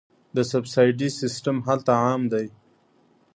د 0.35 0.37
سبسایډي 0.51 1.09
سیستم 1.19 1.55
هلته 1.67 1.91
عام 2.03 2.21
دی. 2.33 2.47